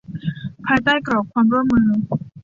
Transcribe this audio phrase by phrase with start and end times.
[0.65, 1.87] ภายใต้กรอบความร่วมมือ